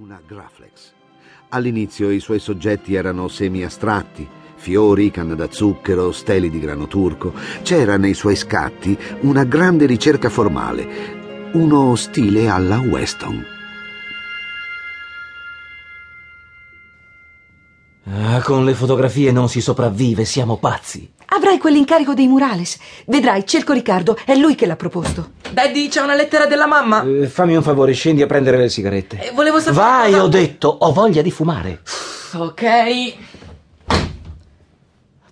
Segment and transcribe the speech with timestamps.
[0.00, 0.92] una Graflex.
[1.50, 7.34] All'inizio i suoi soggetti erano semi-astratti, fiori, canna da zucchero, steli di grano turco.
[7.62, 13.44] C'era nei suoi scatti una grande ricerca formale, uno stile alla Weston.
[18.04, 21.12] Ah, con le fotografie non si sopravvive, siamo pazzi.
[21.40, 22.76] Avrai quell'incarico dei murales.
[23.06, 25.30] Vedrai, cerco Riccardo, è lui che l'ha proposto.
[25.50, 27.02] Daddy, c'è una lettera della mamma.
[27.02, 29.18] Eh, fammi un favore, scendi a prendere le sigarette.
[29.28, 29.76] Eh, volevo sapere.
[29.82, 31.80] Vai, cosa- ho detto, ho voglia di fumare.
[32.34, 33.14] Ok.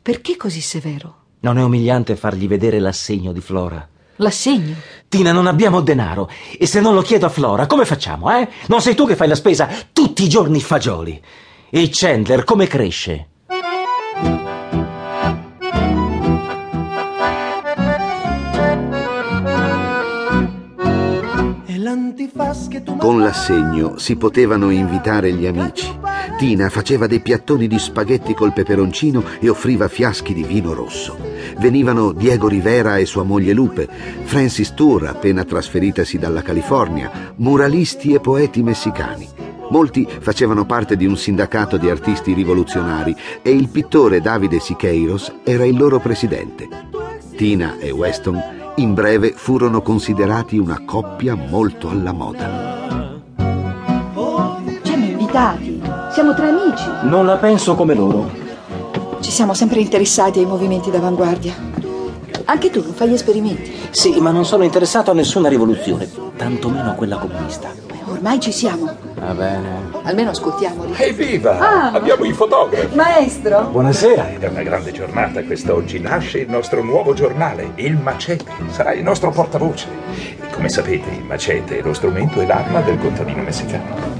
[0.00, 1.16] Perché così severo?
[1.40, 3.86] Non è umiliante fargli vedere l'assegno di Flora.
[4.16, 4.76] L'assegno.
[5.08, 6.30] Tina, non abbiamo denaro.
[6.58, 8.48] E se non lo chiedo a Flora, come facciamo, eh?
[8.68, 11.22] Non sei tu che fai la spesa tutti i giorni fagioli.
[11.68, 13.26] E Chandler come cresce?
[22.98, 25.90] Con l'assegno si potevano invitare gli amici.
[26.36, 31.16] Tina faceva dei piattoni di spaghetti col peperoncino e offriva fiaschi di vino rosso.
[31.58, 33.88] Venivano Diego Rivera e sua moglie Lupe,
[34.24, 39.26] Francis Tour, appena trasferitasi dalla California, muralisti e poeti messicani.
[39.70, 45.64] Molti facevano parte di un sindacato di artisti rivoluzionari e il pittore Davide Siqueiros era
[45.64, 46.68] il loro presidente.
[47.34, 53.18] Tina e Weston in breve furono considerati una coppia molto alla moda.
[54.82, 55.82] Ci hanno invitati.
[56.12, 56.84] Siamo tra amici.
[57.02, 58.30] Non la penso come loro.
[59.20, 61.54] Ci siamo sempre interessati ai movimenti d'avanguardia.
[62.44, 63.72] Anche tu non fai esperimenti.
[63.90, 67.70] Sì, ma non sono interessato a nessuna rivoluzione, tantomeno a quella comunista.
[68.10, 68.96] Ormai ci siamo.
[69.14, 69.90] Va bene.
[70.02, 70.94] Almeno ascoltiamoli.
[70.96, 71.58] Evviva!
[71.58, 71.90] Ah.
[71.92, 72.94] Abbiamo i fotografi!
[72.94, 73.68] Maestro!
[73.70, 74.30] Buonasera.
[74.30, 76.00] Ed è una grande giornata quest'oggi.
[76.00, 78.44] Nasce il nostro nuovo giornale, il Macete.
[78.70, 79.86] Sarà il nostro portavoce.
[80.40, 84.16] E come sapete, il Macete è lo strumento e l'arma del contadino messicano.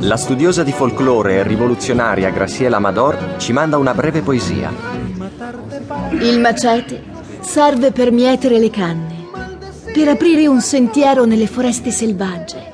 [0.00, 4.72] La studiosa di folklore e rivoluzionaria Graciela Amador ci manda una breve poesia.
[6.10, 7.02] Il macete
[7.40, 9.21] serve per mietere le canne,
[9.92, 12.72] per aprire un sentiero nelle foreste selvagge,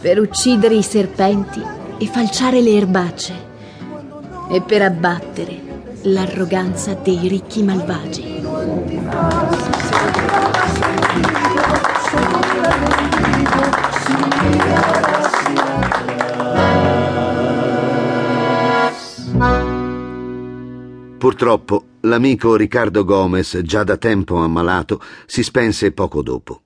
[0.00, 1.62] per uccidere i serpenti
[1.98, 3.34] e falciare le erbacce
[4.50, 5.60] e per abbattere
[6.02, 8.40] l'arroganza dei ricchi malvagi.
[21.18, 26.62] Purtroppo l'amico Riccardo Gomez, già da tempo ammalato, si spense poco dopo.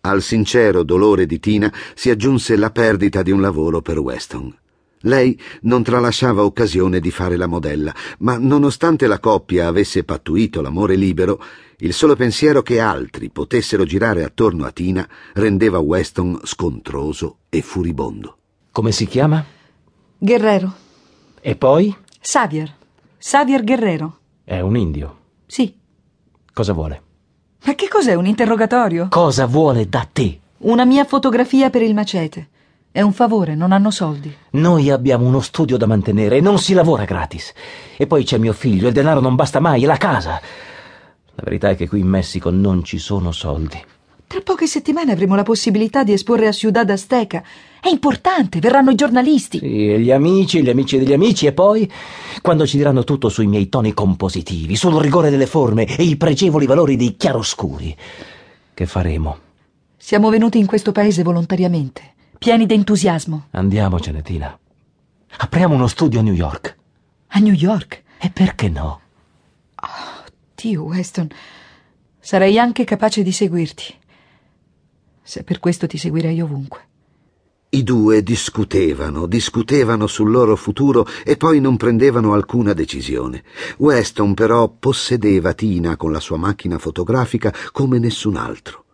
[0.00, 4.56] Al sincero dolore di Tina si aggiunse la perdita di un lavoro per Weston.
[5.00, 10.94] Lei non tralasciava occasione di fare la modella, ma nonostante la coppia avesse pattuito l'amore
[10.94, 11.38] libero,
[11.80, 18.38] il solo pensiero che altri potessero girare attorno a Tina rendeva Weston scontroso e furibondo.
[18.72, 19.44] Come si chiama?
[20.16, 20.74] Guerrero.
[21.42, 21.94] E poi?
[22.18, 22.78] Xavier.
[23.22, 24.16] Xavier Guerrero.
[24.44, 25.16] È un indio.
[25.44, 25.76] Sì.
[26.54, 27.02] Cosa vuole?
[27.66, 29.08] Ma che cos'è un interrogatorio?
[29.10, 30.40] Cosa vuole da te?
[30.60, 32.48] Una mia fotografia per il macete.
[32.90, 34.34] È un favore, non hanno soldi.
[34.52, 37.52] Noi abbiamo uno studio da mantenere e non si lavora gratis.
[37.98, 40.40] E poi c'è mio figlio, il denaro non basta mai, e la casa.
[41.34, 43.78] La verità è che qui in Messico non ci sono soldi.
[44.30, 47.42] Tra poche settimane avremo la possibilità di esporre a Ciudad Azteca.
[47.80, 49.58] È importante, verranno i giornalisti.
[49.58, 51.90] Sì, e gli amici, gli amici degli amici, e poi
[52.40, 56.66] quando ci diranno tutto sui miei toni compositivi, sul rigore delle forme e i pregevoli
[56.66, 57.96] valori dei chiaroscuri.
[58.72, 59.38] Che faremo?
[59.96, 63.46] Siamo venuti in questo paese volontariamente, pieni d'entusiasmo.
[63.50, 64.56] Andiamocene, Tina.
[65.38, 66.76] Apriamo uno studio a New York.
[67.30, 68.04] A New York.
[68.20, 69.00] E perché no?
[70.54, 71.26] Dio, Weston,
[72.20, 73.98] sarei anche capace di seguirti.
[75.30, 76.88] Se per questo ti seguirei ovunque.
[77.68, 83.44] I due discutevano, discutevano sul loro futuro e poi non prendevano alcuna decisione.
[83.76, 88.86] Weston però possedeva Tina con la sua macchina fotografica come nessun altro.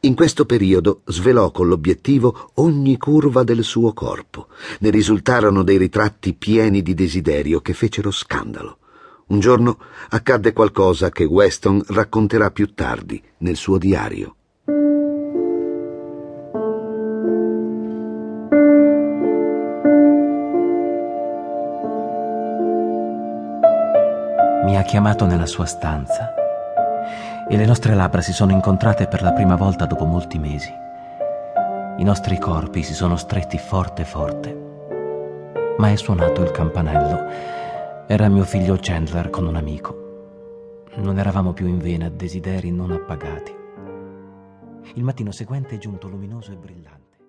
[0.00, 4.48] In questo periodo svelò con l'obiettivo ogni curva del suo corpo.
[4.80, 8.78] Ne risultarono dei ritratti pieni di desiderio che fecero scandalo.
[9.26, 9.78] Un giorno
[10.08, 14.34] accadde qualcosa che Weston racconterà più tardi nel suo diario.
[24.84, 26.34] Chiamato nella sua stanza
[27.48, 30.72] e le nostre labbra si sono incontrate per la prima volta dopo molti mesi.
[31.96, 34.62] I nostri corpi si sono stretti forte forte.
[35.78, 38.04] Ma è suonato il campanello.
[38.06, 40.02] Era mio figlio Chandler con un amico.
[40.96, 43.54] Non eravamo più in vena desideri non appagati.
[44.94, 47.03] Il mattino seguente è giunto luminoso e brillante.